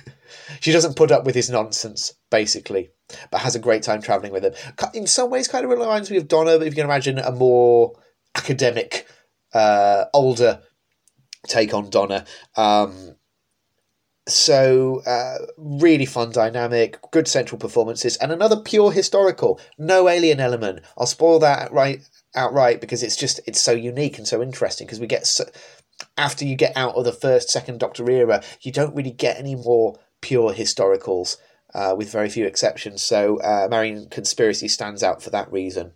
she 0.60 0.72
doesn't 0.72 0.96
put 0.96 1.10
up 1.10 1.24
with 1.24 1.34
his 1.34 1.50
nonsense 1.50 2.14
basically 2.30 2.90
but 3.30 3.40
has 3.40 3.54
a 3.54 3.58
great 3.60 3.82
time 3.82 4.02
traveling 4.02 4.32
with 4.32 4.44
him 4.44 4.52
in 4.92 5.06
some 5.06 5.30
ways 5.30 5.48
kind 5.48 5.64
of 5.64 5.70
reminds 5.70 6.10
me 6.10 6.16
of 6.16 6.28
donna 6.28 6.58
but 6.58 6.66
if 6.66 6.72
you 6.74 6.76
can 6.76 6.84
imagine 6.84 7.18
a 7.18 7.32
more 7.32 7.94
academic 8.34 9.06
uh, 9.54 10.04
older 10.12 10.60
take 11.46 11.72
on 11.72 11.88
donna 11.90 12.24
um, 12.56 13.16
so 14.26 15.02
uh, 15.06 15.36
really 15.58 16.06
fun 16.06 16.30
dynamic 16.30 16.98
good 17.10 17.28
central 17.28 17.58
performances 17.58 18.16
and 18.16 18.32
another 18.32 18.56
pure 18.56 18.90
historical. 18.90 19.60
No 19.78 20.08
alien 20.08 20.40
element. 20.40 20.80
I'll 20.96 21.06
spoil 21.06 21.38
that 21.40 21.72
right 21.72 22.00
outright 22.34 22.80
because 22.80 23.02
it's 23.02 23.16
just 23.16 23.40
it's 23.46 23.62
so 23.62 23.72
unique 23.72 24.18
and 24.18 24.26
so 24.26 24.42
interesting 24.42 24.86
because 24.86 25.00
we 25.00 25.06
get 25.06 25.26
so, 25.26 25.44
after 26.16 26.44
you 26.44 26.56
get 26.56 26.76
out 26.76 26.94
of 26.94 27.04
the 27.04 27.12
first 27.12 27.50
second 27.50 27.78
doctor 27.78 28.08
era 28.10 28.42
you 28.62 28.72
don't 28.72 28.96
really 28.96 29.12
get 29.12 29.38
any 29.38 29.54
more 29.54 29.98
pure 30.20 30.52
historicals 30.52 31.36
uh, 31.74 31.94
with 31.96 32.10
very 32.10 32.28
few 32.28 32.46
exceptions. 32.46 33.02
So 33.02 33.38
uh, 33.40 33.68
marian 33.70 34.08
conspiracy 34.08 34.68
stands 34.68 35.02
out 35.02 35.22
for 35.22 35.30
that 35.30 35.52
reason 35.52 35.92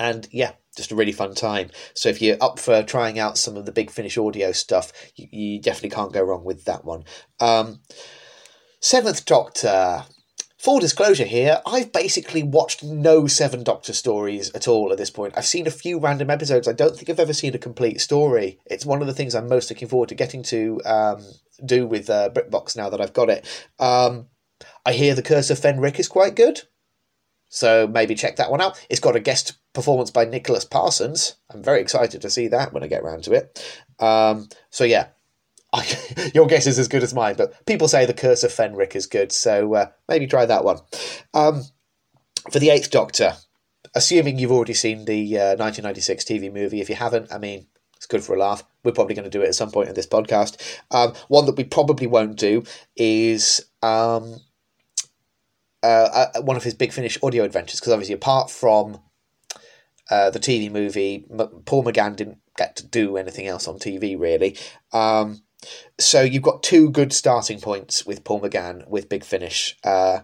and 0.00 0.26
yeah 0.32 0.52
just 0.76 0.92
a 0.92 0.96
really 0.96 1.12
fun 1.12 1.34
time. 1.34 1.68
So 1.94 2.08
if 2.08 2.22
you're 2.22 2.36
up 2.40 2.58
for 2.58 2.82
trying 2.82 3.18
out 3.18 3.36
some 3.36 3.56
of 3.56 3.66
the 3.66 3.72
Big 3.72 3.90
Finish 3.90 4.16
audio 4.16 4.52
stuff, 4.52 4.92
you, 5.16 5.26
you 5.30 5.60
definitely 5.60 5.90
can't 5.90 6.12
go 6.12 6.22
wrong 6.22 6.44
with 6.44 6.64
that 6.64 6.84
one. 6.84 7.04
Um, 7.38 7.80
Seventh 8.80 9.24
Doctor. 9.24 10.04
Full 10.58 10.78
disclosure 10.78 11.24
here, 11.24 11.62
I've 11.64 11.90
basically 11.90 12.42
watched 12.42 12.84
no 12.84 13.26
Seven 13.26 13.64
Doctor 13.64 13.94
stories 13.94 14.50
at 14.50 14.68
all 14.68 14.92
at 14.92 14.98
this 14.98 15.08
point. 15.08 15.32
I've 15.34 15.46
seen 15.46 15.66
a 15.66 15.70
few 15.70 15.98
random 15.98 16.28
episodes. 16.28 16.68
I 16.68 16.72
don't 16.72 16.94
think 16.94 17.08
I've 17.08 17.18
ever 17.18 17.32
seen 17.32 17.54
a 17.54 17.58
complete 17.58 17.98
story. 17.98 18.58
It's 18.66 18.84
one 18.84 19.00
of 19.00 19.06
the 19.06 19.14
things 19.14 19.34
I'm 19.34 19.48
most 19.48 19.70
looking 19.70 19.88
forward 19.88 20.10
to 20.10 20.14
getting 20.14 20.42
to 20.44 20.78
um, 20.84 21.24
do 21.64 21.86
with 21.86 22.10
uh, 22.10 22.28
BritBox 22.28 22.76
now 22.76 22.90
that 22.90 23.00
I've 23.00 23.14
got 23.14 23.30
it. 23.30 23.46
Um, 23.78 24.26
I 24.84 24.92
hear 24.92 25.14
The 25.14 25.22
Curse 25.22 25.48
of 25.48 25.58
Fenric 25.58 25.98
is 25.98 26.08
quite 26.08 26.36
good. 26.36 26.60
So 27.48 27.88
maybe 27.88 28.14
check 28.14 28.36
that 28.36 28.50
one 28.50 28.60
out. 28.60 28.78
It's 28.90 29.00
got 29.00 29.16
a 29.16 29.20
guest 29.20 29.54
performance 29.72 30.10
by 30.10 30.24
Nicholas 30.24 30.64
Parsons. 30.64 31.36
I'm 31.50 31.62
very 31.62 31.80
excited 31.80 32.20
to 32.22 32.30
see 32.30 32.48
that 32.48 32.72
when 32.72 32.82
I 32.82 32.88
get 32.88 33.02
around 33.02 33.24
to 33.24 33.32
it. 33.32 33.82
Um, 33.98 34.48
so 34.70 34.84
yeah, 34.84 35.08
I, 35.72 36.30
your 36.34 36.46
guess 36.46 36.66
is 36.66 36.78
as 36.78 36.88
good 36.88 37.02
as 37.02 37.14
mine. 37.14 37.36
But 37.36 37.64
people 37.66 37.88
say 37.88 38.06
the 38.06 38.14
Curse 38.14 38.42
of 38.42 38.50
Fenric 38.50 38.96
is 38.96 39.06
good, 39.06 39.32
so 39.32 39.74
uh, 39.74 39.86
maybe 40.08 40.26
try 40.26 40.46
that 40.46 40.64
one. 40.64 40.78
Um, 41.34 41.64
for 42.50 42.58
the 42.58 42.70
Eighth 42.70 42.90
Doctor, 42.90 43.34
assuming 43.94 44.38
you've 44.38 44.52
already 44.52 44.74
seen 44.74 45.04
the 45.04 45.38
uh, 45.38 45.56
1996 45.56 46.24
TV 46.24 46.52
movie, 46.52 46.80
if 46.80 46.88
you 46.88 46.96
haven't, 46.96 47.32
I 47.32 47.38
mean, 47.38 47.66
it's 47.96 48.06
good 48.06 48.24
for 48.24 48.34
a 48.34 48.38
laugh. 48.38 48.64
We're 48.82 48.92
probably 48.92 49.14
going 49.14 49.24
to 49.24 49.30
do 49.30 49.42
it 49.42 49.48
at 49.48 49.54
some 49.54 49.70
point 49.70 49.88
in 49.90 49.94
this 49.94 50.06
podcast. 50.06 50.56
Um, 50.90 51.12
one 51.28 51.44
that 51.46 51.56
we 51.56 51.64
probably 51.64 52.06
won't 52.06 52.36
do 52.36 52.64
is 52.96 53.60
um, 53.82 54.36
uh, 55.82 56.28
uh, 56.34 56.42
one 56.42 56.56
of 56.56 56.64
his 56.64 56.74
Big 56.74 56.92
Finish 56.92 57.18
audio 57.22 57.44
adventures 57.44 57.78
because 57.78 57.92
obviously 57.92 58.14
apart 58.14 58.50
from 58.50 59.00
uh, 60.10 60.30
the 60.30 60.40
TV 60.40 60.70
movie, 60.70 61.24
Paul 61.64 61.84
McGann 61.84 62.16
didn't 62.16 62.38
get 62.56 62.76
to 62.76 62.86
do 62.86 63.16
anything 63.16 63.46
else 63.46 63.68
on 63.68 63.78
TV 63.78 64.18
really. 64.18 64.56
Um, 64.92 65.42
so 65.98 66.22
you've 66.22 66.42
got 66.42 66.62
two 66.62 66.90
good 66.90 67.12
starting 67.12 67.60
points 67.60 68.06
with 68.06 68.24
Paul 68.24 68.40
McGann 68.40 68.88
with 68.88 69.08
Big 69.08 69.24
Finish. 69.24 69.76
Uh, 69.84 70.20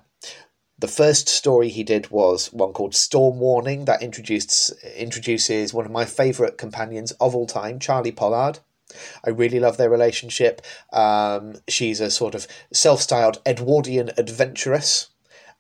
the 0.79 0.89
first 0.89 1.29
story 1.29 1.69
he 1.69 1.85
did 1.85 2.11
was 2.11 2.53
one 2.53 2.73
called 2.73 2.95
Storm 2.95 3.39
Warning 3.39 3.87
that 3.87 4.03
introduced 4.03 4.73
introduces 4.95 5.73
one 5.73 5.87
of 5.87 5.93
my 5.93 6.05
favourite 6.05 6.59
companions 6.59 7.13
of 7.13 7.35
all 7.35 7.47
time, 7.47 7.79
Charley 7.79 8.13
Pollard. 8.13 8.59
I 9.25 9.31
really 9.31 9.59
love 9.59 9.79
their 9.79 9.91
relationship. 9.91 10.63
Um, 10.93 11.57
she's 11.69 12.01
a 12.01 12.11
sort 12.11 12.35
of 12.35 12.47
self-styled 12.73 13.41
Edwardian 13.47 14.11
adventuress 14.17 15.09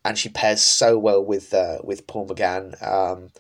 and 0.04 0.16
she 0.16 0.28
pairs 0.28 0.62
so 0.62 0.98
well 0.98 1.24
with 1.24 1.52
uh, 1.52 1.78
with 1.82 2.06
Paul 2.06 2.28
McGann. 2.28 2.80
Um, 2.86 3.30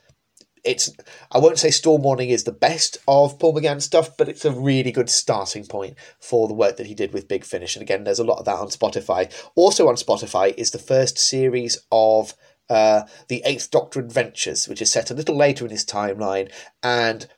it's 0.66 0.90
I 1.30 1.38
won't 1.38 1.58
say 1.58 1.70
Storm 1.70 2.02
Warning 2.02 2.30
is 2.30 2.44
the 2.44 2.52
best 2.52 2.98
of 3.06 3.38
Paul 3.38 3.54
McGann 3.54 3.80
stuff, 3.80 4.16
but 4.16 4.28
it's 4.28 4.44
a 4.44 4.50
really 4.50 4.92
good 4.92 5.08
starting 5.08 5.64
point 5.64 5.96
for 6.20 6.48
the 6.48 6.54
work 6.54 6.76
that 6.76 6.86
he 6.86 6.94
did 6.94 7.12
with 7.12 7.28
Big 7.28 7.44
Finish. 7.44 7.76
And 7.76 7.82
again, 7.82 8.04
there's 8.04 8.18
a 8.18 8.24
lot 8.24 8.38
of 8.38 8.44
that 8.44 8.56
on 8.56 8.68
Spotify. 8.68 9.32
Also 9.54 9.88
on 9.88 9.94
Spotify 9.94 10.52
is 10.56 10.72
the 10.72 10.78
first 10.78 11.18
series 11.18 11.78
of 11.92 12.34
uh, 12.68 13.02
the 13.28 13.42
Eighth 13.44 13.70
Doctor 13.70 14.00
Adventures, 14.00 14.68
which 14.68 14.82
is 14.82 14.90
set 14.90 15.10
a 15.10 15.14
little 15.14 15.36
later 15.36 15.64
in 15.64 15.70
his 15.70 15.84
timeline 15.84 16.50
and. 16.82 17.28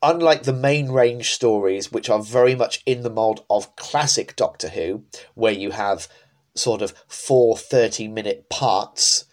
Unlike 0.00 0.44
the 0.44 0.52
main 0.52 0.92
range 0.92 1.32
stories, 1.32 1.90
which 1.90 2.08
are 2.08 2.22
very 2.22 2.54
much 2.54 2.84
in 2.86 3.02
the 3.02 3.10
mold 3.10 3.44
of 3.50 3.74
classic 3.74 4.36
Doctor 4.36 4.68
Who, 4.68 5.02
where 5.34 5.52
you 5.52 5.72
have 5.72 6.06
sort 6.54 6.82
of 6.82 6.94
four 7.08 7.56
30 7.56 8.06
minute 8.06 8.48
parts 8.48 9.24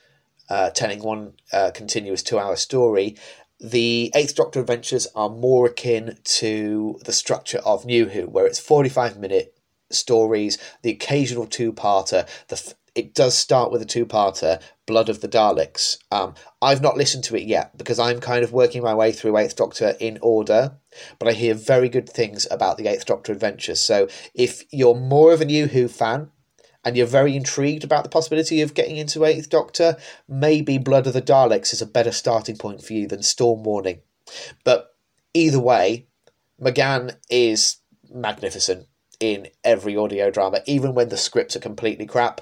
uh, 0.49 0.69
telling 0.71 1.01
one 1.01 1.33
uh, 1.51 1.71
continuous 1.73 2.23
two 2.23 2.39
hour 2.39 2.55
story. 2.55 3.15
The 3.59 4.11
Eighth 4.13 4.35
Doctor 4.35 4.59
Adventures 4.59 5.07
are 5.15 5.29
more 5.29 5.67
akin 5.67 6.17
to 6.23 6.99
the 7.05 7.13
structure 7.13 7.59
of 7.59 7.85
New 7.85 8.09
Who, 8.09 8.27
where 8.27 8.45
it's 8.45 8.59
45 8.59 9.17
minute 9.17 9.57
stories, 9.91 10.57
the 10.81 10.91
occasional 10.91 11.47
two 11.47 11.71
parter. 11.71 12.27
The 12.47 12.75
it 12.95 13.13
does 13.13 13.37
start 13.37 13.71
with 13.71 13.81
a 13.81 13.85
two 13.85 14.05
parter, 14.05 14.61
Blood 14.87 15.09
of 15.09 15.19
the 15.19 15.27
Daleks. 15.27 15.97
Um, 16.11 16.33
I've 16.61 16.81
not 16.81 16.95
listened 16.95 17.25
to 17.25 17.35
it 17.35 17.43
yet 17.43 17.77
because 17.77 17.99
I'm 17.99 18.21
kind 18.21 18.43
of 18.43 18.53
working 18.53 18.81
my 18.81 18.93
way 18.93 19.11
through 19.11 19.37
Eighth 19.37 19.57
Doctor 19.57 19.95
in 19.99 20.17
order, 20.21 20.77
but 21.19 21.27
I 21.27 21.33
hear 21.33 21.53
very 21.53 21.89
good 21.89 22.07
things 22.07 22.47
about 22.49 22.77
the 22.77 22.87
Eighth 22.87 23.05
Doctor 23.05 23.33
Adventures. 23.33 23.81
So 23.81 24.07
if 24.33 24.63
you're 24.71 24.95
more 24.95 25.33
of 25.33 25.41
a 25.41 25.45
New 25.45 25.67
Who 25.67 25.89
fan, 25.89 26.31
and 26.85 26.95
you're 26.95 27.07
very 27.07 27.35
intrigued 27.35 27.83
about 27.83 28.03
the 28.03 28.09
possibility 28.09 28.61
of 28.61 28.75
getting 28.75 28.97
into 28.97 29.25
Eighth 29.25 29.49
Doctor, 29.49 29.97
maybe 30.29 30.77
Blood 30.77 31.07
of 31.07 31.13
the 31.13 31.21
Daleks 31.21 31.73
is 31.73 31.81
a 31.81 31.87
better 31.87 32.11
starting 32.11 32.55
point 32.55 32.83
for 32.83 32.93
you 32.93 33.07
than 33.07 33.23
Storm 33.23 33.63
Warning. 33.63 34.01
But 34.63 34.95
either 35.33 35.59
way, 35.59 36.07
McGann 36.61 37.17
is 37.29 37.77
magnificent 38.09 38.87
in 39.19 39.47
every 39.63 39.97
audio 39.97 40.29
drama, 40.29 40.61
even 40.67 40.93
when 40.93 41.09
the 41.09 41.17
scripts 41.17 41.55
are 41.55 41.61
completely 41.61 42.05
crap. 42.05 42.41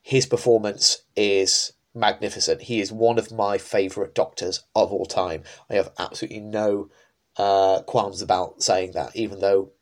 His 0.00 0.24
performance 0.24 1.02
is 1.14 1.74
magnificent. 1.94 2.62
He 2.62 2.80
is 2.80 2.90
one 2.90 3.18
of 3.18 3.30
my 3.30 3.58
favourite 3.58 4.14
doctors 4.14 4.64
of 4.74 4.92
all 4.92 5.04
time. 5.04 5.42
I 5.68 5.74
have 5.74 5.92
absolutely 5.98 6.40
no 6.40 6.88
uh, 7.36 7.82
qualms 7.82 8.22
about 8.22 8.62
saying 8.62 8.92
that, 8.92 9.14
even 9.14 9.40
though 9.40 9.72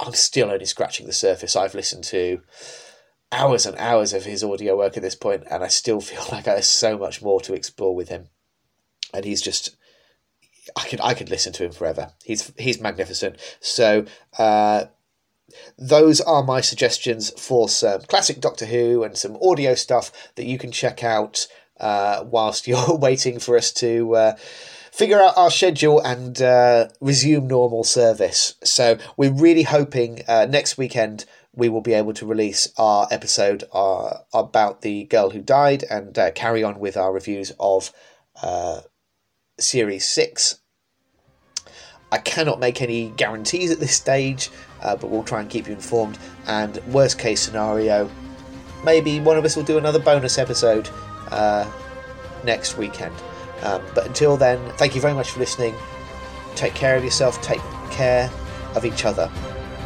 I'm 0.00 0.14
still 0.14 0.50
only 0.50 0.64
scratching 0.64 1.06
the 1.06 1.12
surface. 1.12 1.54
I've 1.54 1.74
listened 1.74 2.04
to 2.04 2.40
hours 3.32 3.66
and 3.66 3.76
hours 3.78 4.12
of 4.12 4.24
his 4.24 4.44
audio 4.44 4.76
work 4.76 4.96
at 4.96 5.02
this 5.02 5.14
point, 5.14 5.44
and 5.50 5.64
I 5.64 5.68
still 5.68 6.00
feel 6.00 6.24
like 6.32 6.44
there's 6.44 6.68
so 6.68 6.96
much 6.96 7.22
more 7.22 7.40
to 7.40 7.54
explore 7.54 7.94
with 7.94 8.08
him. 8.08 8.28
And 9.14 9.24
he's 9.24 9.42
just, 9.42 9.76
I 10.76 10.86
could 10.86 11.00
I 11.00 11.14
could 11.14 11.30
listen 11.30 11.52
to 11.54 11.64
him 11.64 11.72
forever. 11.72 12.12
He's 12.24 12.52
he's 12.58 12.80
magnificent. 12.80 13.36
So. 13.60 14.04
Uh, 14.38 14.86
those 15.76 16.18
are 16.22 16.42
my 16.42 16.62
suggestions 16.62 17.28
for 17.38 17.68
some 17.68 18.00
classic 18.02 18.40
Doctor 18.40 18.64
Who 18.64 19.02
and 19.02 19.18
some 19.18 19.36
audio 19.42 19.74
stuff 19.74 20.10
that 20.36 20.46
you 20.46 20.56
can 20.56 20.72
check 20.72 21.04
out 21.04 21.46
uh, 21.78 22.24
whilst 22.24 22.66
you're 22.68 22.96
waiting 22.96 23.38
for 23.38 23.58
us 23.58 23.70
to 23.74 24.14
uh, 24.16 24.36
figure 24.90 25.20
out 25.20 25.36
our 25.36 25.50
schedule 25.50 26.00
and 26.00 26.40
uh, 26.40 26.88
resume 27.00 27.48
normal 27.48 27.84
service. 27.84 28.54
So 28.62 28.98
we're 29.16 29.32
really 29.32 29.64
hoping 29.64 30.22
uh, 30.28 30.46
next 30.48 30.78
weekend 30.78 31.24
we 31.54 31.68
will 31.68 31.80
be 31.80 31.92
able 31.92 32.14
to 32.14 32.26
release 32.26 32.68
our 32.78 33.06
episode 33.10 33.64
uh, 33.72 34.18
about 34.32 34.82
the 34.82 35.04
girl 35.04 35.30
who 35.30 35.40
died 35.40 35.84
and 35.90 36.18
uh, 36.18 36.30
carry 36.32 36.62
on 36.62 36.78
with 36.78 36.96
our 36.96 37.12
reviews 37.12 37.52
of 37.60 37.92
uh, 38.42 38.80
series 39.58 40.08
six. 40.08 40.60
I 42.10 42.18
cannot 42.18 42.60
make 42.60 42.82
any 42.82 43.08
guarantees 43.16 43.70
at 43.70 43.80
this 43.80 43.94
stage, 43.94 44.50
uh, 44.82 44.96
but 44.96 45.10
we'll 45.10 45.24
try 45.24 45.40
and 45.40 45.48
keep 45.48 45.66
you 45.66 45.72
informed. 45.72 46.18
And 46.46 46.76
worst 46.88 47.18
case 47.18 47.40
scenario, 47.40 48.10
maybe 48.84 49.20
one 49.20 49.38
of 49.38 49.44
us 49.44 49.56
will 49.56 49.62
do 49.62 49.78
another 49.78 49.98
bonus 49.98 50.38
episode 50.38 50.88
uh, 51.30 51.70
next 52.44 52.76
weekend. 52.76 53.14
Um, 53.62 53.82
but 53.94 54.06
until 54.06 54.36
then, 54.36 54.58
thank 54.72 54.94
you 54.94 55.00
very 55.00 55.14
much 55.14 55.30
for 55.30 55.40
listening. 55.40 55.74
Take 56.54 56.74
care 56.74 56.96
of 56.96 57.04
yourself, 57.04 57.40
take 57.42 57.62
care 57.90 58.30
of 58.74 58.84
each 58.84 59.04
other, 59.04 59.30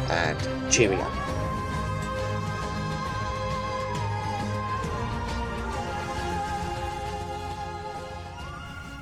and 0.09 0.71
cheerio. 0.71 1.26